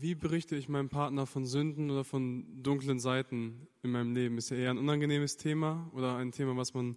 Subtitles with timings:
[0.00, 4.38] wie berichte ich meinem Partner von Sünden oder von dunklen Seiten in meinem Leben?
[4.38, 6.96] Ist ja eher ein unangenehmes Thema oder ein Thema, was man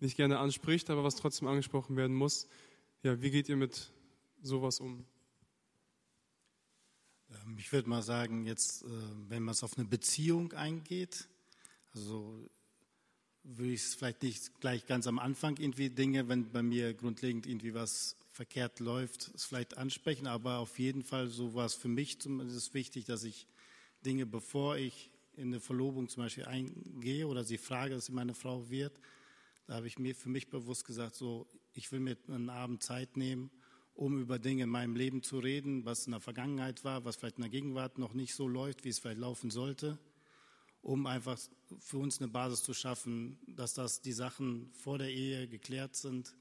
[0.00, 2.46] nicht gerne anspricht, aber was trotzdem angesprochen werden muss.
[3.02, 3.92] Ja, wie geht ihr mit
[4.42, 5.04] sowas um?
[7.30, 8.88] Ähm, ich würde mal sagen, jetzt, äh,
[9.28, 11.28] wenn man es auf eine Beziehung eingeht,
[11.94, 12.48] also
[13.42, 17.46] würde ich es vielleicht nicht gleich ganz am Anfang irgendwie Dinge, wenn bei mir grundlegend
[17.46, 21.88] irgendwie was verkehrt läuft, es vielleicht ansprechen, aber auf jeden Fall, so war es für
[21.88, 23.48] mich zumindest wichtig, dass ich
[24.06, 28.34] Dinge, bevor ich in eine Verlobung zum Beispiel eingehe oder sie frage, dass sie meine
[28.34, 29.00] Frau wird,
[29.66, 33.16] da habe ich mir für mich bewusst gesagt, so, ich will mir einen Abend Zeit
[33.16, 33.50] nehmen,
[33.94, 37.38] um über Dinge in meinem Leben zu reden, was in der Vergangenheit war, was vielleicht
[37.38, 39.98] in der Gegenwart noch nicht so läuft, wie es vielleicht laufen sollte,
[40.80, 41.40] um einfach
[41.80, 46.36] für uns eine Basis zu schaffen, dass das die Sachen vor der Ehe geklärt sind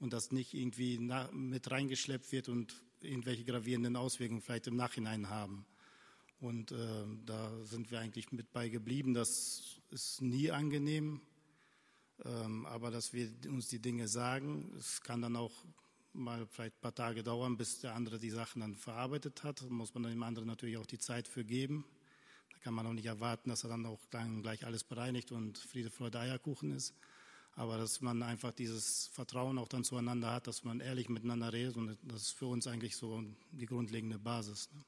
[0.00, 0.98] und das nicht irgendwie
[1.32, 5.66] mit reingeschleppt wird und irgendwelche gravierenden Auswirkungen vielleicht im Nachhinein haben.
[6.40, 9.12] Und äh, da sind wir eigentlich mit bei geblieben.
[9.12, 11.20] Das ist nie angenehm,
[12.24, 15.64] ähm, aber dass wir uns die Dinge sagen, es kann dann auch
[16.12, 19.62] mal vielleicht ein paar Tage dauern, bis der andere die Sachen dann verarbeitet hat.
[19.62, 21.84] Da muss man dem anderen natürlich auch die Zeit für geben.
[22.52, 25.58] Da kann man auch nicht erwarten, dass er dann auch dann gleich alles bereinigt und
[25.58, 26.94] Friede, Freude, Eierkuchen ist.
[27.58, 31.76] Aber dass man einfach dieses Vertrauen auch dann zueinander hat, dass man ehrlich miteinander redet
[31.76, 34.70] und das ist für uns eigentlich so die grundlegende Basis.
[34.72, 34.84] Ne?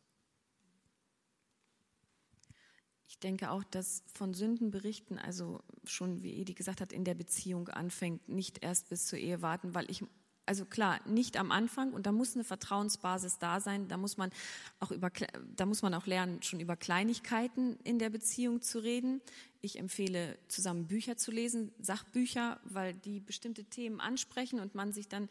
[3.08, 7.14] Ich denke auch, dass von Sünden berichten, also schon wie Edi gesagt hat, in der
[7.14, 10.04] Beziehung anfängt, nicht erst bis zur Ehe warten, weil ich
[10.50, 13.86] also klar, nicht am Anfang und da muss eine Vertrauensbasis da sein.
[13.86, 14.32] Da muss man
[14.80, 15.08] auch über,
[15.54, 19.20] da muss man auch lernen, schon über Kleinigkeiten in der Beziehung zu reden.
[19.60, 25.06] Ich empfehle, zusammen Bücher zu lesen, Sachbücher, weil die bestimmte Themen ansprechen und man sich
[25.06, 25.28] dann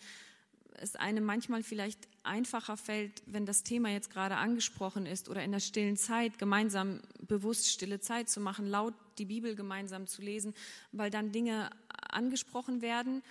[0.82, 5.52] es einem manchmal vielleicht einfacher fällt, wenn das Thema jetzt gerade angesprochen ist oder in
[5.52, 10.54] der stillen Zeit gemeinsam bewusst stille Zeit zu machen, laut die Bibel gemeinsam zu lesen,
[10.94, 11.72] weil dann Dinge
[12.10, 13.22] angesprochen werden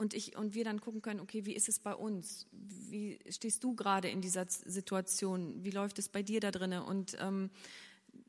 [0.00, 2.46] und ich und wir dann gucken können, okay, wie ist es bei uns?
[2.52, 5.62] Wie stehst du gerade in dieser Situation?
[5.62, 6.82] Wie läuft es bei dir da drinnen?
[6.82, 7.50] Und ähm,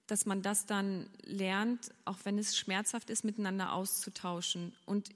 [0.05, 4.73] dass man das dann lernt, auch wenn es schmerzhaft ist, miteinander auszutauschen.
[4.85, 5.11] Und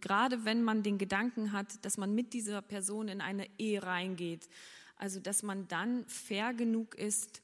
[0.00, 4.48] gerade wenn man den Gedanken hat, dass man mit dieser Person in eine Ehe reingeht,
[4.94, 7.42] also dass man dann fair genug ist,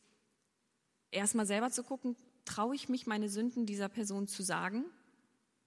[1.10, 2.14] erstmal selber zu gucken,
[2.44, 4.84] traue ich mich, meine Sünden dieser Person zu sagen?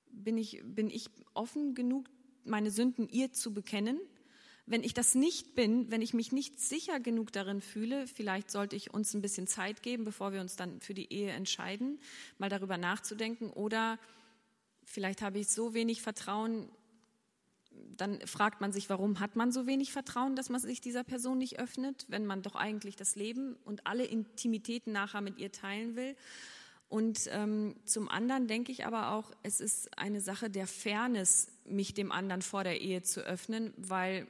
[0.09, 2.05] Bin ich, bin ich offen genug,
[2.47, 3.99] meine Sünden ihr zu bekennen.
[4.65, 8.75] Wenn ich das nicht bin, wenn ich mich nicht sicher genug darin fühle, vielleicht sollte
[8.75, 11.99] ich uns ein bisschen Zeit geben, bevor wir uns dann für die Ehe entscheiden,
[12.37, 13.49] mal darüber nachzudenken.
[13.49, 13.97] Oder
[14.83, 16.69] vielleicht habe ich so wenig Vertrauen,
[17.95, 21.37] dann fragt man sich, warum hat man so wenig Vertrauen, dass man sich dieser Person
[21.37, 25.95] nicht öffnet, wenn man doch eigentlich das Leben und alle Intimitäten nachher mit ihr teilen
[25.95, 26.15] will.
[26.89, 31.93] Und ähm, zum anderen denke ich aber auch, es ist eine Sache der Fairness, mich
[31.93, 34.27] dem anderen vor der Ehe zu öffnen, weil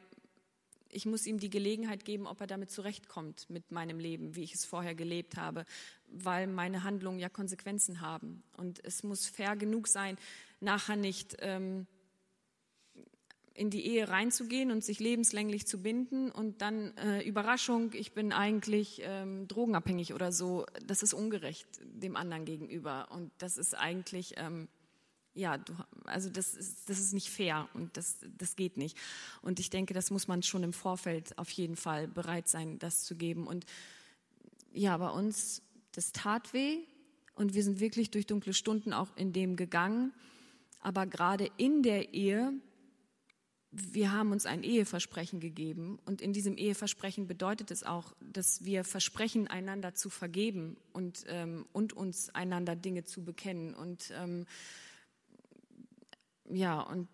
[0.89, 4.55] ich muss ihm die Gelegenheit geben, ob er damit zurechtkommt mit meinem Leben, wie ich
[4.55, 5.65] es vorher gelebt habe,
[6.07, 8.41] weil meine Handlungen ja Konsequenzen haben.
[8.55, 10.17] Und es muss fair genug sein,
[10.59, 11.85] nachher nicht ähm,
[13.57, 18.31] in die Ehe reinzugehen und sich lebenslänglich zu binden und dann äh, Überraschung, ich bin
[18.31, 24.35] eigentlich ähm, drogenabhängig oder so, das ist ungerecht dem anderen gegenüber und das ist eigentlich,
[24.37, 24.67] ähm,
[25.33, 25.73] ja, du,
[26.05, 28.95] also das ist, das ist nicht fair und das, das geht nicht.
[29.41, 33.05] Und ich denke, das muss man schon im Vorfeld auf jeden Fall bereit sein, das
[33.05, 33.47] zu geben.
[33.47, 33.65] Und
[34.71, 35.63] ja, bei uns,
[35.93, 36.79] das tat weh
[37.33, 40.13] und wir sind wirklich durch dunkle Stunden auch in dem gegangen.
[40.79, 42.53] Aber gerade in der Ehe
[43.77, 48.83] wir haben uns ein Eheversprechen gegeben und in diesem Eheversprechen bedeutet es auch, dass wir
[48.83, 53.75] versprechen, einander zu vergeben und, ähm, und uns einander Dinge zu bekennen.
[53.75, 54.45] Und ähm,
[56.49, 57.07] ja, und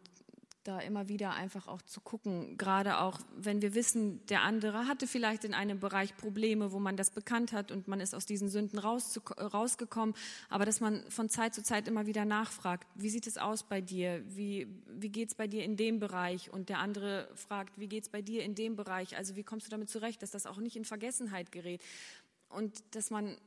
[0.63, 5.07] da immer wieder einfach auch zu gucken, gerade auch wenn wir wissen, der andere hatte
[5.07, 8.49] vielleicht in einem Bereich Probleme, wo man das bekannt hat und man ist aus diesen
[8.49, 10.15] Sünden rausgekommen,
[10.49, 13.81] aber dass man von Zeit zu Zeit immer wieder nachfragt, wie sieht es aus bei
[13.81, 16.51] dir, wie, wie geht es bei dir in dem Bereich?
[16.51, 19.67] Und der andere fragt, wie geht es bei dir in dem Bereich, also wie kommst
[19.67, 21.81] du damit zurecht, dass das auch nicht in Vergessenheit gerät?
[22.49, 23.37] Und dass man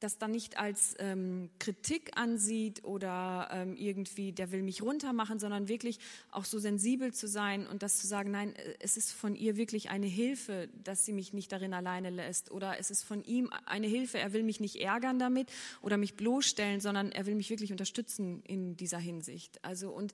[0.00, 5.68] das dann nicht als ähm, Kritik ansieht oder ähm, irgendwie, der will mich runtermachen, sondern
[5.68, 5.98] wirklich
[6.30, 9.56] auch so sensibel zu sein und das zu sagen, nein, äh, es ist von ihr
[9.56, 13.50] wirklich eine Hilfe, dass sie mich nicht darin alleine lässt oder es ist von ihm
[13.64, 15.50] eine Hilfe, er will mich nicht ärgern damit
[15.82, 19.64] oder mich bloßstellen, sondern er will mich wirklich unterstützen in dieser Hinsicht.
[19.64, 20.12] Also und,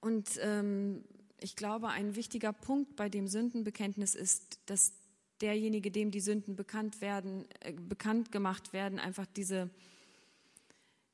[0.00, 1.04] und ähm,
[1.40, 4.92] ich glaube, ein wichtiger Punkt bei dem Sündenbekenntnis ist, dass
[5.40, 9.70] derjenige, dem die Sünden bekannt werden, äh, bekannt gemacht werden, einfach diese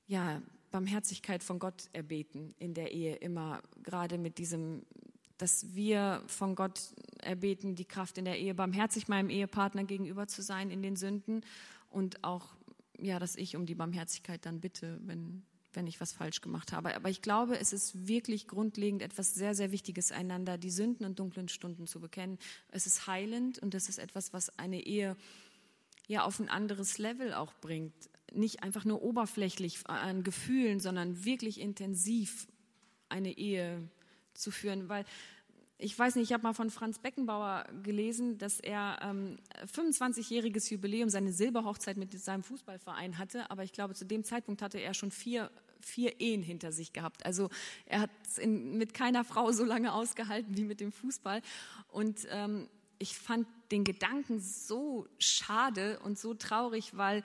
[0.07, 4.83] ja, Barmherzigkeit von Gott erbeten in der Ehe immer, gerade mit diesem,
[5.39, 6.81] dass wir von Gott
[7.19, 11.45] erbeten, die Kraft in der Ehe, barmherzig meinem Ehepartner gegenüber zu sein in den Sünden
[11.91, 12.55] und auch,
[12.99, 16.95] ja, dass ich um die Barmherzigkeit dann bitte, wenn, wenn ich was falsch gemacht habe.
[16.95, 21.19] Aber ich glaube, es ist wirklich grundlegend etwas sehr, sehr Wichtiges, einander die Sünden und
[21.19, 22.39] dunklen Stunden zu bekennen.
[22.69, 25.17] Es ist heilend und es ist etwas, was eine Ehe
[26.07, 27.95] ja auf ein anderes Level auch bringt.
[28.33, 32.49] Nicht einfach nur oberflächlich an Gefühlen, sondern wirklich intensiv
[33.09, 33.89] eine Ehe
[34.35, 35.05] zu führen, weil
[35.79, 39.37] ich weiß nicht, ich habe mal von Franz Beckenbauer gelesen, dass er ähm,
[39.75, 44.79] 25-jähriges Jubiläum, seine Silberhochzeit mit seinem Fußballverein hatte, aber ich glaube, zu dem Zeitpunkt hatte
[44.79, 47.27] er schon vier, vier Ehen hinter sich gehabt.
[47.27, 47.51] Also
[47.87, 51.43] er hat es mit keiner Frau so lange ausgehalten wie mit dem Fußball.
[51.89, 57.25] Und ähm, ich fand den Gedanken so schade und so traurig, weil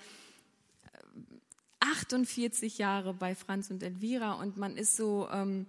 [1.79, 5.27] 48 äh, Jahre bei Franz und Elvira und man ist so...
[5.31, 5.67] Ähm,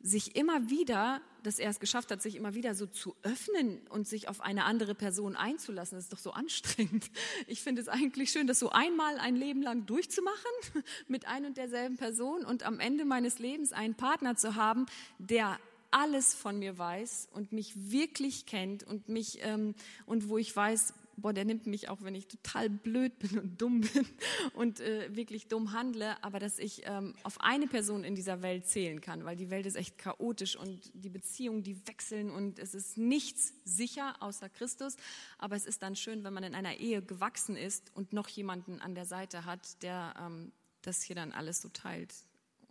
[0.00, 4.06] sich immer wieder, dass er es geschafft hat, sich immer wieder so zu öffnen und
[4.06, 7.10] sich auf eine andere Person einzulassen, das ist doch so anstrengend.
[7.46, 10.38] Ich finde es eigentlich schön, das so einmal ein Leben lang durchzumachen
[11.08, 14.86] mit ein und derselben Person und am Ende meines Lebens einen Partner zu haben,
[15.18, 15.58] der
[15.90, 19.74] alles von mir weiß und mich wirklich kennt und mich ähm,
[20.06, 23.60] und wo ich weiß, boah, der nimmt mich auch, wenn ich total blöd bin und
[23.60, 24.06] dumm bin
[24.54, 28.66] und äh, wirklich dumm handle, aber dass ich ähm, auf eine Person in dieser Welt
[28.66, 32.74] zählen kann, weil die Welt ist echt chaotisch und die Beziehungen, die wechseln und es
[32.74, 34.96] ist nichts sicher außer Christus,
[35.38, 38.80] aber es ist dann schön, wenn man in einer Ehe gewachsen ist und noch jemanden
[38.80, 42.14] an der Seite hat, der ähm, das hier dann alles so teilt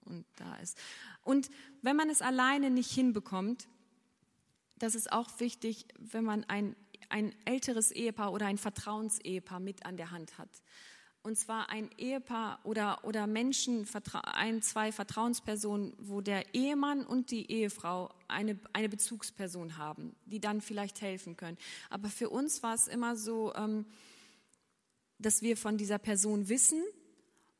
[0.05, 0.77] und da ist.
[1.23, 1.49] Und
[1.81, 3.67] wenn man es alleine nicht hinbekommt,
[4.79, 6.75] das ist auch wichtig, wenn man ein
[7.09, 10.49] ein älteres Ehepaar oder ein Vertrauensehepaar mit an der Hand hat.
[11.23, 13.85] Und zwar ein Ehepaar oder, oder Menschen,
[14.23, 20.61] ein, zwei Vertrauenspersonen, wo der Ehemann und die Ehefrau eine, eine Bezugsperson haben, die dann
[20.61, 21.57] vielleicht helfen können.
[21.89, 23.85] Aber für uns war es immer so, ähm,
[25.19, 26.81] dass wir von dieser Person wissen,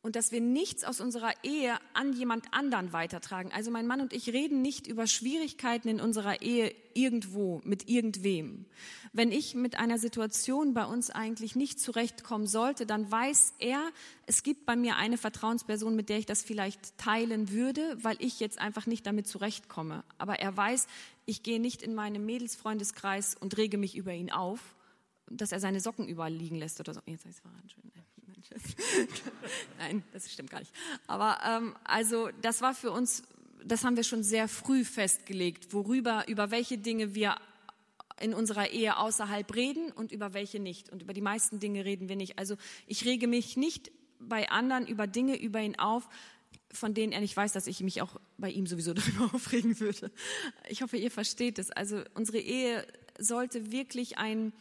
[0.08, 3.52] und dass wir nichts aus unserer Ehe an jemand anderen weitertragen.
[3.52, 8.66] Also mein Mann und ich reden nicht über Schwierigkeiten in unserer Ehe irgendwo mit irgendwem.
[9.14, 13.82] Wenn ich mit einer Situation bei uns eigentlich nicht zurechtkommen sollte, dann weiß er,
[14.26, 18.40] es gibt bei mir eine Vertrauensperson, mit der ich das vielleicht teilen würde, weil ich
[18.40, 20.04] jetzt einfach nicht damit zurechtkomme.
[20.18, 20.88] Aber er weiß,
[21.26, 24.76] ich gehe nicht in meinen Mädelsfreundeskreis und rege mich über ihn auf,
[25.30, 27.02] dass er seine Socken überall liegen lässt oder so.
[27.06, 27.68] Jetzt habe ich es verraten.
[29.78, 30.74] Nein, das stimmt gar nicht.
[31.08, 33.24] Aber ähm, also das war für uns,
[33.72, 37.36] das haben wir schon sehr früh festgelegt, worüber, über welche Dinge wir
[38.20, 40.90] in unserer Ehe außerhalb reden und über welche nicht.
[40.90, 42.40] Und über die meisten Dinge reden wir nicht.
[42.40, 46.10] Also ich rege mich nicht bei anderen über Dinge über ihn auf,
[46.72, 50.12] von denen er nicht weiß, dass ich mich auch bei ihm sowieso darüber aufregen würde.
[50.68, 51.70] Ich hoffe, ihr versteht es.
[51.70, 52.86] Also unsere Ehe
[53.20, 54.54] sollte wirklich ein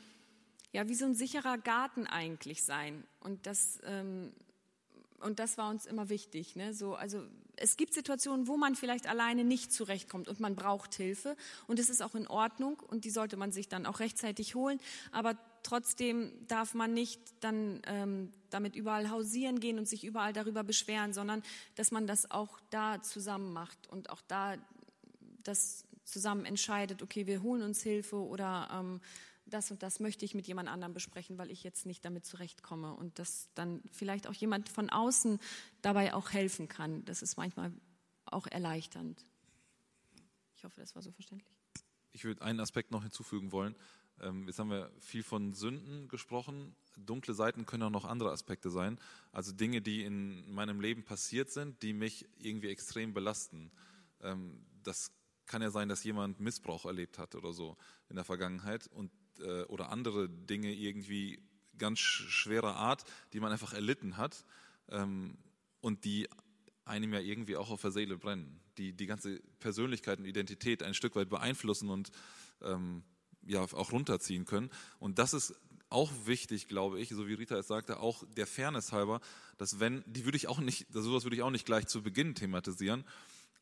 [0.77, 3.03] ja, wie so ein sicherer Garten eigentlich sein.
[3.21, 4.31] Und das, ähm,
[5.21, 6.57] und das war uns immer wichtig.
[6.57, 6.75] Ne?
[6.75, 7.23] So, also
[7.57, 11.37] es gibt Situationen, wo man vielleicht alleine nicht zurechtkommt und man braucht Hilfe.
[11.67, 14.79] Und es ist auch in Ordnung und die sollte man sich dann auch rechtzeitig holen.
[15.13, 20.63] Aber trotzdem darf man nicht dann ähm, damit überall hausieren gehen und sich überall darüber
[20.63, 21.43] beschweren, sondern
[21.75, 24.57] dass man das auch da zusammen macht und auch da
[25.43, 29.01] das zusammen entscheidet, okay, wir holen uns Hilfe oder ähm,
[29.47, 32.95] das und das möchte ich mit jemand anderem besprechen, weil ich jetzt nicht damit zurechtkomme
[32.95, 35.39] und dass dann vielleicht auch jemand von außen
[35.83, 37.05] dabei auch helfen kann.
[37.05, 37.73] Das ist manchmal
[38.25, 39.25] auch erleichternd.
[40.57, 41.57] Ich hoffe, das war so verständlich.
[42.13, 43.77] Ich würde einen Aspekt noch hinzufügen wollen.
[44.21, 46.75] Ähm, jetzt haben wir viel von Sünden gesprochen.
[46.97, 48.99] Dunkle Seiten können auch noch andere Aspekte sein.
[49.33, 53.71] Also Dinge, die in meinem Leben passiert sind, die mich irgendwie extrem belasten.
[54.23, 55.13] Ähm, das
[55.45, 57.77] kann ja sein, dass jemand Missbrauch erlebt hat oder so
[58.09, 61.41] in der Vergangenheit und äh, oder andere Dinge irgendwie
[61.79, 64.45] ganz schwerer Art, die man einfach erlitten hat
[64.89, 65.37] ähm,
[65.81, 66.29] und die
[66.85, 70.95] einem ja irgendwie auch auf der Seele brennen, die die ganze Persönlichkeit und Identität ein
[70.95, 72.11] Stück weit beeinflussen und
[72.63, 73.03] ähm,
[73.45, 74.71] ja auch runterziehen können.
[74.99, 75.55] Und das ist
[75.89, 79.21] auch wichtig, glaube ich, so wie Rita es sagte, auch der Fairness halber,
[79.57, 82.35] dass wenn, die würde ich auch nicht, sowas würde ich auch nicht gleich zu Beginn
[82.35, 83.05] thematisieren,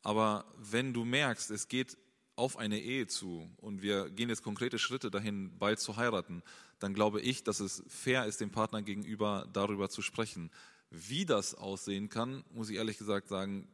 [0.01, 1.97] aber wenn du merkst, es geht
[2.35, 6.43] auf eine Ehe zu und wir gehen jetzt konkrete Schritte dahin, bald zu heiraten,
[6.79, 10.51] dann glaube ich, dass es fair ist, dem Partner gegenüber darüber zu sprechen.
[10.89, 13.67] Wie das aussehen kann, muss ich ehrlich gesagt sagen,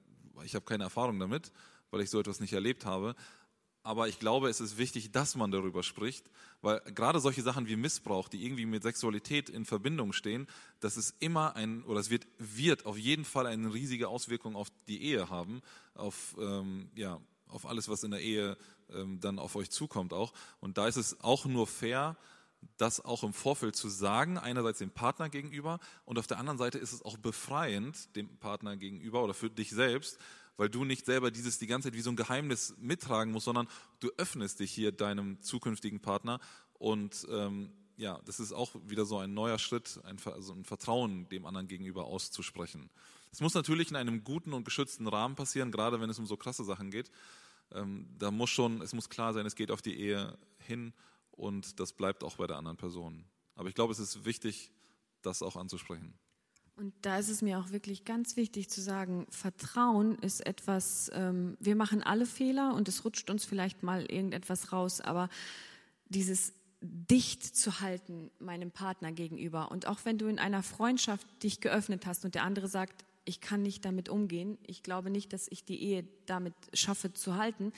[0.44, 1.51] ich habe keine Erfahrung damit,
[1.89, 3.15] weil ich so etwas nicht erlebt habe.
[3.84, 6.30] aber ich glaube, es ist wichtig, dass man darüber spricht,
[6.62, 10.48] weil gerade solche Sachen wie Missbrauch, die irgendwie mit Sexualität in Verbindung stehen,
[10.80, 14.68] das ist immer ein, oder es wird, wird auf jeden Fall eine riesige Auswirkung auf
[14.88, 15.62] die Ehe haben,
[15.96, 17.20] auf, ähm, ja,
[17.51, 18.58] auf alles, was in der Ehe
[18.89, 20.34] ähm, dann auf euch zukommt auch.
[20.60, 22.17] Und da ist es auch nur fair,
[22.77, 26.77] das auch im Vorfeld zu sagen, einerseits dem Partner gegenüber und auf der anderen Seite
[26.77, 30.20] ist es auch befreiend dem Partner gegenüber oder für dich selbst,
[30.58, 33.67] weil du nicht selber dieses die ganze Zeit wie so ein Geheimnis mittragen musst, sondern
[34.00, 36.39] du öffnest dich hier deinem zukünftigen Partner
[36.74, 41.29] und ähm, ja, das ist auch wieder so ein neuer Schritt, ein, also ein Vertrauen
[41.29, 42.89] dem anderen gegenüber auszusprechen.
[43.31, 46.35] Es muss natürlich in einem guten und geschützten Rahmen passieren, gerade wenn es um so
[46.35, 47.09] krasse Sachen geht.
[47.73, 50.93] Ähm, da muss schon, es muss klar sein, es geht auf die Ehe hin
[51.31, 53.23] und das bleibt auch bei der anderen Person.
[53.55, 54.71] Aber ich glaube, es ist wichtig,
[55.21, 56.13] das auch anzusprechen.
[56.75, 61.57] Und da ist es mir auch wirklich ganz wichtig zu sagen, Vertrauen ist etwas, ähm,
[61.59, 65.29] wir machen alle Fehler und es rutscht uns vielleicht mal irgendetwas raus, aber
[66.05, 71.61] dieses dicht zu halten meinem Partner gegenüber und auch wenn du in einer Freundschaft dich
[71.61, 75.48] geöffnet hast und der andere sagt, ich kann nicht damit umgehen, ich glaube nicht, dass
[75.50, 77.72] ich die Ehe damit schaffe zu halten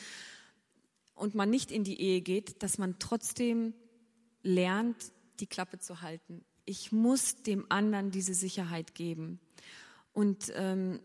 [1.16, 3.74] und man nicht in die Ehe geht, dass man trotzdem
[4.42, 9.40] lernt, die Klappe zu halten ich muss dem anderen diese Sicherheit geben.
[10.14, 11.00] Und, ähm,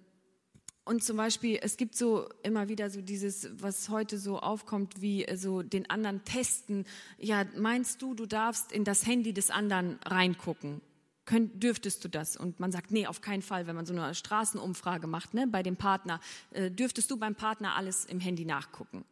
[0.85, 5.25] und zum Beispiel, es gibt so immer wieder so dieses, was heute so aufkommt, wie
[5.25, 6.87] äh, so den anderen testen.
[7.19, 10.81] Ja, meinst du, du darfst in das Handy des anderen reingucken?
[11.29, 12.39] Könnt, dürftest du das?
[12.39, 15.63] Und man sagt, nee, auf keinen Fall, wenn man so eine Straßenumfrage macht, ne, bei
[15.63, 16.21] dem Partner,
[16.53, 19.05] äh, dürftest du beim Partner alles im Handy nachgucken?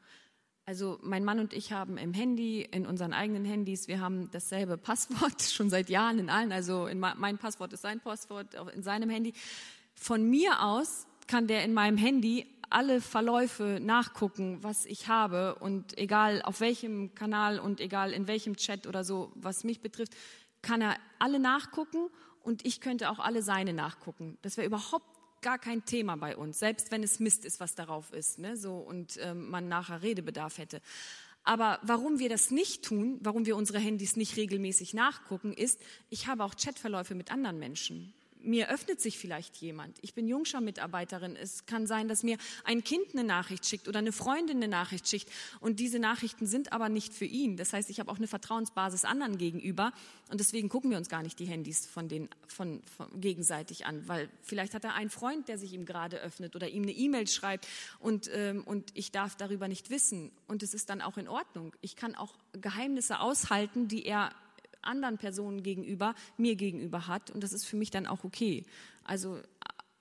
[0.64, 4.78] Also mein Mann und ich haben im Handy, in unseren eigenen Handys, wir haben dasselbe
[4.78, 6.52] Passwort schon seit Jahren in allen.
[6.52, 9.35] Also in mein Passwort ist sein Passwort in seinem Handy.
[9.94, 15.99] Von mir aus kann der in meinem Handy alle Verläufe nachgucken, was ich habe und
[15.99, 20.14] egal auf welchem Kanal und egal in welchem Chat oder so, was mich betrifft,
[20.66, 22.11] kann er alle nachgucken
[22.42, 24.37] und ich könnte auch alle seine nachgucken.
[24.42, 25.06] Das wäre überhaupt
[25.40, 28.78] gar kein Thema bei uns, selbst wenn es Mist ist, was darauf ist, ne, so
[28.78, 30.80] und ähm, man nachher Redebedarf hätte.
[31.44, 35.80] Aber warum wir das nicht tun, warum wir unsere Handys nicht regelmäßig nachgucken, ist,
[36.11, 38.12] ich habe auch Chatverläufe mit anderen Menschen
[38.46, 39.98] mir öffnet sich vielleicht jemand.
[40.02, 41.36] Ich bin Jungschau-Mitarbeiterin.
[41.36, 45.08] Es kann sein, dass mir ein Kind eine Nachricht schickt oder eine Freundin eine Nachricht
[45.08, 45.28] schickt.
[45.60, 47.56] Und diese Nachrichten sind aber nicht für ihn.
[47.56, 49.92] Das heißt, ich habe auch eine Vertrauensbasis anderen gegenüber.
[50.30, 54.06] Und deswegen gucken wir uns gar nicht die Handys von den, von, von gegenseitig an.
[54.08, 57.26] Weil vielleicht hat er einen Freund, der sich ihm gerade öffnet oder ihm eine E-Mail
[57.26, 57.66] schreibt.
[57.98, 60.30] Und, ähm, und ich darf darüber nicht wissen.
[60.46, 61.74] Und es ist dann auch in Ordnung.
[61.80, 64.30] Ich kann auch Geheimnisse aushalten, die er
[64.86, 67.30] anderen Personen gegenüber, mir gegenüber hat.
[67.30, 68.64] Und das ist für mich dann auch okay.
[69.04, 69.40] Also,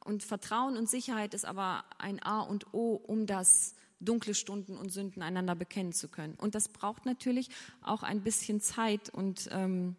[0.04, 4.92] und Vertrauen und Sicherheit ist aber ein A und O, um das dunkle Stunden und
[4.92, 6.36] Sünden einander bekennen zu können.
[6.36, 7.50] Und das braucht natürlich
[7.82, 9.96] auch ein bisschen Zeit und ähm,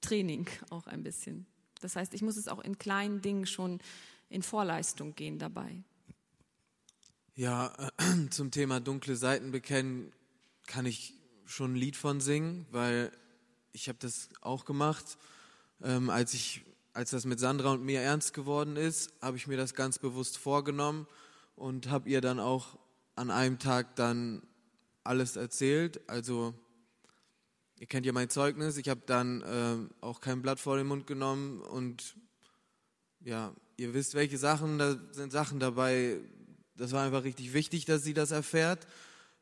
[0.00, 1.46] Training auch ein bisschen.
[1.80, 3.80] Das heißt, ich muss es auch in kleinen Dingen schon
[4.28, 5.82] in Vorleistung gehen dabei.
[7.34, 10.12] Ja, äh, zum Thema dunkle Seiten bekennen
[10.66, 13.10] kann ich schon ein Lied von singen, weil
[13.72, 15.18] ich habe das auch gemacht.
[15.82, 19.56] Ähm, als, ich, als das mit Sandra und mir ernst geworden ist, habe ich mir
[19.56, 21.06] das ganz bewusst vorgenommen
[21.56, 22.78] und habe ihr dann auch
[23.16, 24.42] an einem Tag dann
[25.04, 26.08] alles erzählt.
[26.08, 26.54] Also
[27.78, 28.76] ihr kennt ja mein Zeugnis.
[28.76, 32.16] Ich habe dann ähm, auch kein Blatt vor den Mund genommen und
[33.20, 36.20] ja, ihr wisst, welche Sachen, da sind Sachen dabei.
[36.76, 38.86] Das war einfach richtig wichtig, dass sie das erfährt.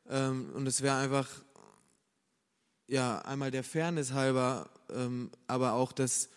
[0.08, 1.28] Ähm, und es wäre einfach
[2.90, 6.28] ja, einmal der Fairness halber, ähm, aber auch, dass,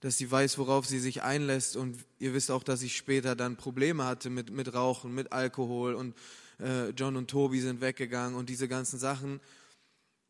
[0.00, 1.76] dass sie weiß, worauf sie sich einlässt.
[1.76, 5.94] Und ihr wisst auch, dass ich später dann Probleme hatte mit, mit Rauchen, mit Alkohol
[5.94, 6.16] und
[6.60, 9.40] äh, John und Tobi sind weggegangen und diese ganzen Sachen.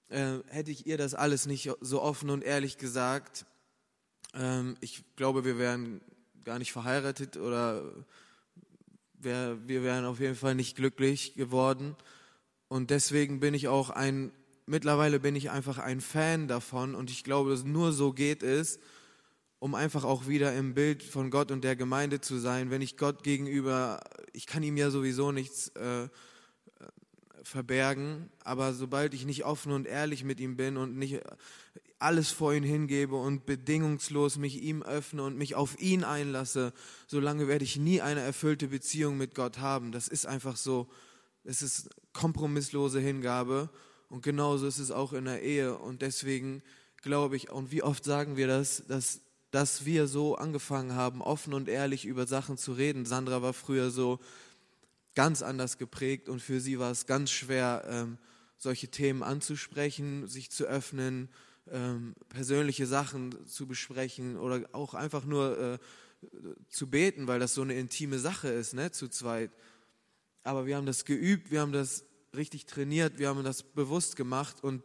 [0.08, 3.46] Äh, hätte ich ihr das alles nicht so offen und ehrlich gesagt,
[4.34, 6.00] ähm, ich glaube, wir wären
[6.44, 7.84] gar nicht verheiratet oder
[9.14, 11.94] wär, wir wären auf jeden Fall nicht glücklich geworden.
[12.66, 14.32] Und deswegen bin ich auch ein
[14.68, 18.78] mittlerweile bin ich einfach ein Fan davon und ich glaube, dass nur so geht es,
[19.58, 22.70] um einfach auch wieder im Bild von Gott und der Gemeinde zu sein.
[22.70, 24.00] Wenn ich Gott gegenüber,
[24.32, 26.08] ich kann ihm ja sowieso nichts äh,
[27.42, 31.20] verbergen, aber sobald ich nicht offen und ehrlich mit ihm bin und nicht
[31.98, 36.72] alles vor ihn hingebe und bedingungslos mich ihm öffne und mich auf ihn einlasse,
[37.08, 39.90] solange werde ich nie eine erfüllte Beziehung mit Gott haben.
[39.90, 40.88] Das ist einfach so,
[41.42, 43.70] es ist kompromisslose Hingabe
[44.08, 45.76] und genauso ist es auch in der Ehe.
[45.76, 46.62] Und deswegen
[47.02, 51.54] glaube ich, und wie oft sagen wir das, dass, dass wir so angefangen haben, offen
[51.54, 53.04] und ehrlich über Sachen zu reden.
[53.04, 54.18] Sandra war früher so
[55.14, 58.18] ganz anders geprägt und für sie war es ganz schwer, ähm,
[58.56, 61.28] solche Themen anzusprechen, sich zu öffnen,
[61.70, 65.78] ähm, persönliche Sachen zu besprechen oder auch einfach nur äh,
[66.68, 69.50] zu beten, weil das so eine intime Sache ist, ne, zu zweit.
[70.42, 72.04] Aber wir haben das geübt, wir haben das
[72.34, 74.84] richtig trainiert, wir haben das bewusst gemacht und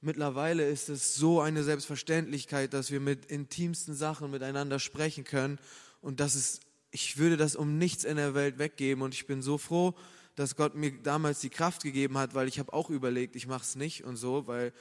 [0.00, 5.58] mittlerweile ist es so eine Selbstverständlichkeit, dass wir mit intimsten Sachen miteinander sprechen können
[6.00, 9.42] und das ist, ich würde das um nichts in der Welt weggeben und ich bin
[9.42, 9.94] so froh,
[10.36, 13.64] dass Gott mir damals die Kraft gegeben hat, weil ich habe auch überlegt, ich mache
[13.64, 14.72] es nicht und so, weil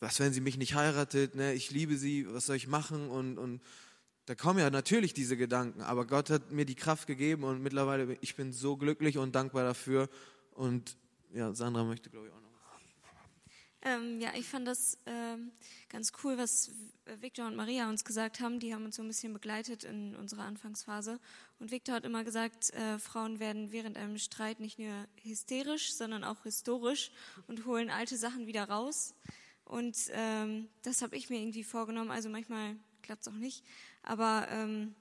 [0.00, 1.52] was, wenn sie mich nicht heiratet, ne?
[1.52, 3.60] ich liebe sie, was soll ich machen und, und
[4.24, 8.16] da kommen ja natürlich diese Gedanken, aber Gott hat mir die Kraft gegeben und mittlerweile,
[8.20, 10.08] ich bin so glücklich und dankbar dafür
[10.56, 10.96] und
[11.32, 12.46] ja, Sandra möchte, glaube ich, auch noch.
[13.86, 15.52] Ähm, ja, ich fand das ähm,
[15.88, 16.72] ganz cool, was
[17.20, 18.58] Victor und Maria uns gesagt haben.
[18.58, 21.20] Die haben uns so ein bisschen begleitet in unserer Anfangsphase.
[21.60, 26.24] Und Victor hat immer gesagt, äh, Frauen werden während einem Streit nicht nur hysterisch, sondern
[26.24, 27.12] auch historisch
[27.46, 29.14] und holen alte Sachen wieder raus.
[29.64, 32.10] Und ähm, das habe ich mir irgendwie vorgenommen.
[32.10, 33.62] Also manchmal klappt es auch nicht.
[34.02, 34.96] Aber ähm,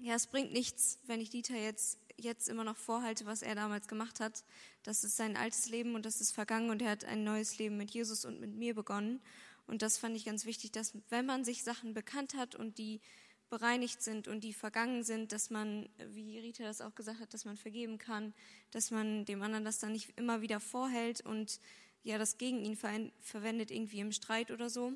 [0.00, 3.88] ja, es bringt nichts, wenn ich Dieter jetzt jetzt immer noch vorhalte, was er damals
[3.88, 4.44] gemacht hat.
[4.82, 7.76] Das ist sein altes Leben und das ist vergangen und er hat ein neues Leben
[7.76, 9.20] mit Jesus und mit mir begonnen.
[9.66, 13.00] Und das fand ich ganz wichtig, dass wenn man sich Sachen bekannt hat und die
[13.48, 17.44] bereinigt sind und die vergangen sind, dass man, wie Rita das auch gesagt hat, dass
[17.44, 18.32] man vergeben kann,
[18.70, 21.60] dass man dem anderen das dann nicht immer wieder vorhält und
[22.02, 24.94] ja, das gegen ihn ver verwendet, irgendwie im Streit oder so.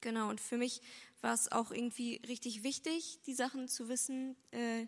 [0.00, 0.80] Genau, und für mich
[1.20, 4.86] war es auch irgendwie richtig wichtig, die Sachen zu wissen, äh,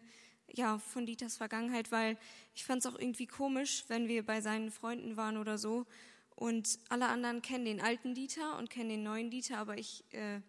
[0.53, 2.17] ja, von Dieters Vergangenheit, weil
[2.55, 5.87] ich fand es auch irgendwie komisch, wenn wir bei seinen Freunden waren oder so
[6.37, 10.41] und alle anderen kennen den alten Dieter und kennen den neuen Dieter, aber ich äh,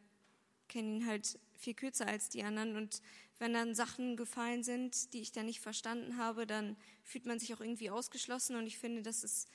[0.68, 3.02] kenne ihn halt viel kürzer als die anderen und
[3.40, 7.54] wenn dann Sachen gefallen sind, die ich dann nicht verstanden habe, dann fühlt man sich
[7.56, 9.50] auch irgendwie ausgeschlossen und ich finde, das ist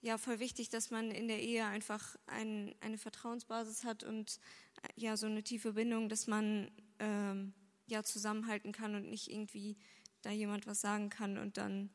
[0.00, 4.40] ja voll wichtig, dass man in der Ehe einfach ein, eine Vertrauensbasis hat und
[4.82, 7.52] äh, ja so eine tiefe Bindung, dass man ähm,
[7.86, 9.76] ja zusammenhalten kann und nicht irgendwie
[10.22, 11.90] da jemand was sagen kann und dann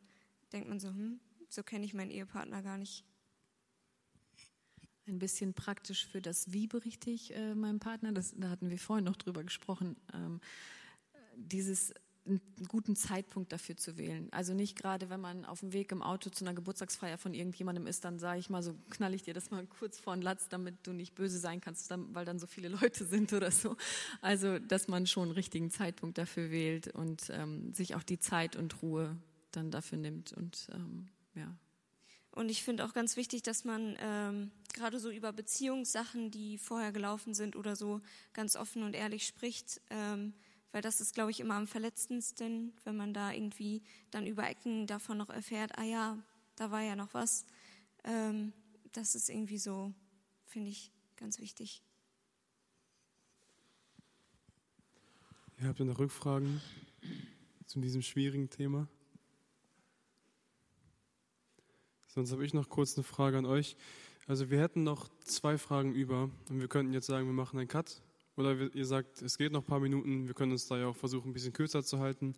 [0.51, 3.03] denkt man so, hm, so kenne ich meinen Ehepartner gar nicht.
[5.07, 8.79] Ein bisschen praktisch für das Wie berichte ich äh, meinem Partner, das, da hatten wir
[8.79, 10.41] vorhin noch drüber gesprochen, ähm,
[11.35, 11.93] dieses
[12.27, 14.27] einen guten Zeitpunkt dafür zu wählen.
[14.31, 17.85] Also nicht gerade, wenn man auf dem Weg im Auto zu einer Geburtstagsfeier von irgendjemandem
[17.87, 20.49] ist, dann sage ich mal so, knall ich dir das mal kurz vor den Latz,
[20.49, 23.77] damit du nicht böse sein kannst, weil dann so viele Leute sind oder so.
[24.21, 28.55] Also, dass man schon einen richtigen Zeitpunkt dafür wählt und ähm, sich auch die Zeit
[28.55, 29.15] und Ruhe
[29.51, 31.55] dann dafür nimmt und ähm, ja.
[32.31, 36.91] Und ich finde auch ganz wichtig, dass man ähm, gerade so über Beziehungssachen, die vorher
[36.91, 38.01] gelaufen sind oder so,
[38.33, 39.79] ganz offen und ehrlich spricht.
[39.89, 40.33] Ähm,
[40.75, 44.87] weil das ist, glaube ich, immer am verletzendsten, wenn man da irgendwie dann über Ecken
[44.87, 46.21] davon noch erfährt, ah ja,
[46.57, 47.45] da war ja noch was.
[48.03, 48.51] Ähm,
[48.91, 49.93] das ist irgendwie so,
[50.43, 51.81] finde ich, ganz wichtig.
[55.61, 56.59] Ihr habt ihr noch Rückfragen
[57.67, 58.89] zu diesem schwierigen Thema?
[62.09, 63.77] Sonst habe ich noch kurz eine Frage an euch.
[64.27, 67.69] Also wir hätten noch zwei Fragen über und wir könnten jetzt sagen, wir machen einen
[67.69, 68.01] Cut
[68.37, 70.95] oder ihr sagt, es geht noch ein paar Minuten, wir können uns da ja auch
[70.95, 72.35] versuchen, ein bisschen kürzer zu halten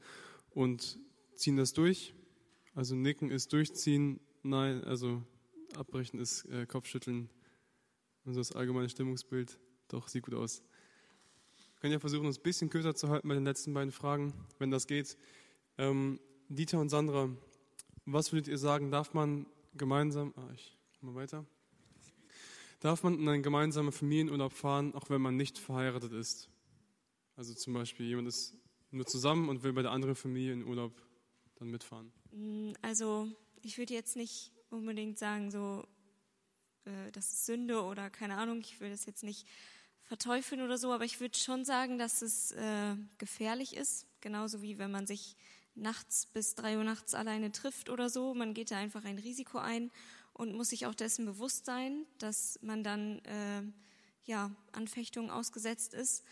[0.51, 0.99] und
[1.35, 2.13] ziehen das durch.
[2.75, 5.23] Also nicken ist durchziehen, nein, also
[5.75, 7.29] abbrechen ist äh, Kopfschütteln.
[8.25, 10.61] Also das allgemeine Stimmungsbild, doch, sieht gut aus.
[11.73, 14.33] Wir können ja versuchen, uns ein bisschen kürzer zu halten bei den letzten beiden Fragen,
[14.59, 15.17] wenn das geht.
[15.77, 17.29] Ähm, Dieter und Sandra,
[18.05, 21.45] was würdet ihr sagen, darf man gemeinsam, ah, ich mal weiter
[22.79, 26.49] darf man in einen gemeinsamen Familienurlaub fahren, auch wenn man nicht verheiratet ist.
[27.35, 28.55] Also zum Beispiel jemand ist
[28.91, 30.93] nur zusammen und will bei der anderen Familie in Urlaub
[31.55, 32.11] dann mitfahren.
[32.31, 33.27] Mm, also
[33.61, 35.85] ich würde jetzt nicht unbedingt sagen, so
[36.85, 39.47] äh, das ist Sünde oder keine Ahnung, ich will das jetzt nicht
[40.03, 44.77] verteufeln oder so, aber ich würde schon sagen, dass es äh, gefährlich ist, genauso wie
[44.77, 45.35] wenn man sich
[45.75, 48.33] nachts bis drei Uhr nachts alleine trifft oder so.
[48.33, 49.91] Man geht da einfach ein Risiko ein
[50.37, 53.63] und muss sich auch dessen bewusst sein, dass man dann äh,
[54.25, 56.23] ja, Anfechtungen ausgesetzt ist.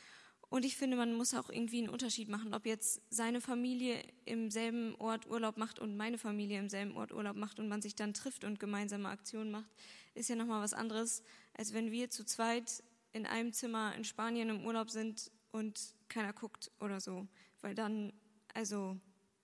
[0.49, 4.51] Und ich finde, man muss auch irgendwie einen Unterschied machen, ob jetzt seine Familie im
[4.51, 7.95] selben Ort Urlaub macht und meine Familie im selben Ort Urlaub macht und man sich
[7.95, 9.69] dann trifft und gemeinsame Aktionen macht,
[10.13, 11.23] ist ja nochmal was anderes,
[11.57, 16.33] als wenn wir zu zweit in einem Zimmer in Spanien im Urlaub sind und keiner
[16.33, 17.27] guckt oder so.
[17.61, 18.13] Weil dann,
[18.53, 18.97] also,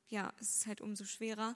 [0.09, 1.55] ja, es ist halt umso schwerer.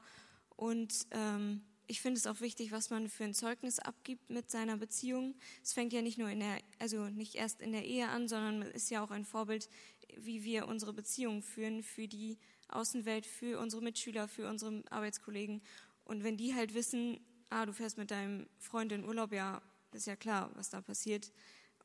[0.56, 4.78] Und ähm, ich finde es auch wichtig, was man für ein Zeugnis abgibt mit seiner
[4.78, 5.36] Beziehung.
[5.64, 8.62] Es fängt ja nicht nur in der, also nicht erst in der Ehe an, sondern
[8.62, 9.70] ist ja auch ein Vorbild,
[10.18, 12.38] wie wir unsere Beziehung führen für die
[12.70, 15.62] Außenwelt, für unsere Mitschüler, für unsere Arbeitskollegen.
[16.04, 17.20] Und wenn die halt wissen,
[17.50, 21.32] ah, du fährst mit deinem Freund in Urlaub, ja, ist ja klar, was da passiert.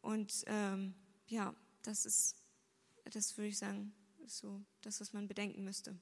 [0.03, 0.95] Und ähm,
[1.27, 2.37] ja, das ist,
[3.05, 3.93] das würde ich sagen,
[4.27, 5.97] so das, was man bedenken müsste.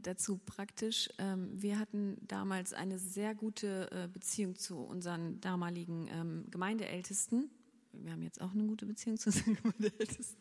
[0.00, 1.08] Dazu praktisch.
[1.18, 7.50] Ähm, wir hatten damals eine sehr gute äh, Beziehung zu unseren damaligen ähm, Gemeindeältesten.
[7.92, 10.40] Wir haben jetzt auch eine gute Beziehung zu unseren Gemeindeältesten.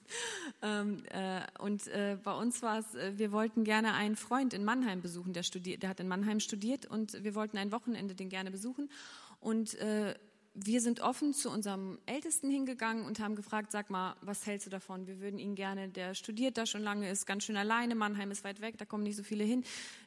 [0.61, 5.01] Ähm, äh, und äh, bei uns war es, wir wollten gerne einen Freund in Mannheim
[5.01, 8.51] besuchen, der, studiert, der hat in Mannheim studiert und wir wollten ein Wochenende den gerne
[8.51, 8.89] besuchen.
[9.39, 9.75] Und
[10.53, 14.69] wir sind offen zu unserem Ältesten hingegangen und haben gefragt, sag mal, was hältst du
[14.69, 15.07] davon?
[15.07, 18.43] Wir würden ihn gerne, der studiert da schon lange, ist ganz schön alleine, Mannheim ist
[18.43, 19.63] weit weg, da kommen nicht so viele hin.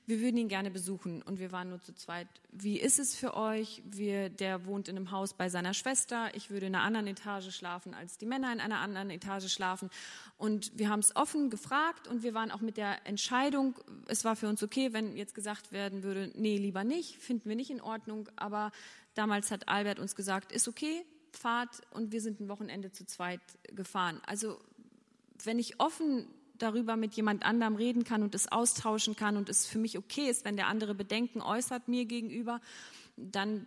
[0.07, 2.29] Wir würden ihn gerne besuchen und wir waren nur zu zweit.
[2.53, 3.83] Wie ist es für euch?
[3.87, 6.29] Wir, der wohnt in einem Haus bei seiner Schwester.
[6.35, 9.89] Ich würde in einer anderen Etage schlafen, als die Männer in einer anderen Etage schlafen.
[10.37, 13.77] Und wir haben es offen gefragt und wir waren auch mit der Entscheidung,
[14.09, 17.57] es war für uns okay, wenn jetzt gesagt werden würde, nee, lieber nicht, finden wir
[17.57, 18.73] nicht in Ordnung, aber
[19.14, 23.40] Damals hat Albert uns gesagt, ist okay, fahrt und wir sind ein Wochenende zu zweit
[23.74, 24.20] gefahren.
[24.27, 24.59] Also
[25.44, 26.27] wenn ich offen
[26.59, 30.29] darüber mit jemand anderem reden kann und es austauschen kann und es für mich okay
[30.29, 32.61] ist, wenn der andere Bedenken äußert mir gegenüber,
[33.16, 33.66] dann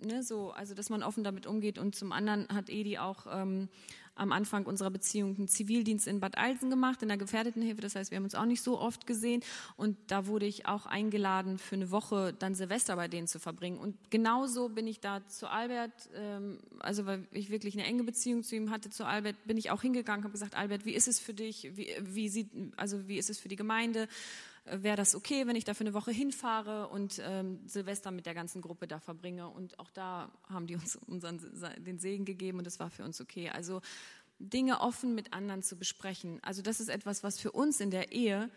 [0.00, 1.78] ne, so, also dass man offen damit umgeht.
[1.78, 3.68] Und zum anderen hat Edi auch ähm,
[4.16, 7.80] am Anfang unserer Beziehung einen Zivildienst in Bad Eilsen gemacht, in der Gefährdetenhilfe.
[7.80, 9.42] Das heißt, wir haben uns auch nicht so oft gesehen.
[9.76, 13.78] Und da wurde ich auch eingeladen, für eine Woche dann Silvester bei denen zu verbringen.
[13.78, 18.42] Und genauso bin ich da zu Albert, ähm, also weil ich wirklich eine enge Beziehung
[18.42, 21.20] zu ihm hatte, zu Albert, bin ich auch hingegangen, habe gesagt, Albert, wie ist es
[21.20, 21.70] für dich?
[21.76, 24.08] Wie, wie sieht, also wie ist es für die Gemeinde?
[24.70, 28.34] Wäre das okay, wenn ich da für eine Woche hinfahre und ähm, Silvester mit der
[28.34, 29.48] ganzen Gruppe da verbringe.
[29.48, 31.40] Und auch da haben die uns unseren,
[31.78, 33.50] den Segen gegeben und es war für uns okay.
[33.50, 33.80] Also
[34.38, 36.40] Dinge offen mit anderen zu besprechen.
[36.42, 38.50] Also das ist etwas, was für uns in der Ehe,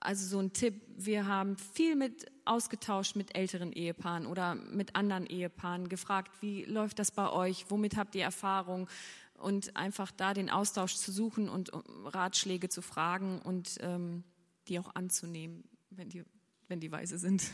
[0.00, 5.26] also so ein Tipp, wir haben viel mit ausgetauscht mit älteren Ehepaaren oder mit anderen
[5.26, 8.88] Ehepaaren, gefragt, wie läuft das bei euch, womit habt ihr Erfahrung?
[9.34, 11.70] Und einfach da den Austausch zu suchen und
[12.06, 14.24] Ratschläge zu fragen und ähm,
[14.68, 16.24] die auch anzunehmen, wenn die,
[16.68, 17.50] wenn die weise sind.